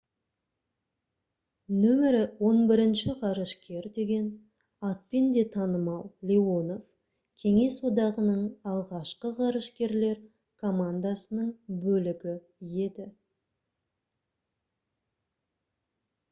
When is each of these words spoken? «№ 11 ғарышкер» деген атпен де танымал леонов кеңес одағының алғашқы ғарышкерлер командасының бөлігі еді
«№ 1.81 2.15
11 2.47 3.03
ғарышкер» 3.19 3.87
деген 3.97 4.23
атпен 4.89 5.27
де 5.35 5.43
танымал 5.57 6.09
леонов 6.31 6.81
кеңес 7.45 7.77
одағының 7.91 8.41
алғашқы 8.73 9.33
ғарышкерлер 9.43 10.25
командасының 10.67 11.53
бөлігі 11.87 12.37
еді 12.87 13.09